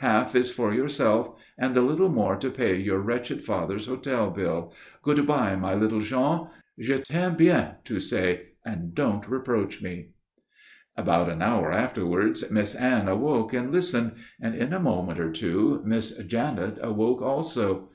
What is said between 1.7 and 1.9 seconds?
the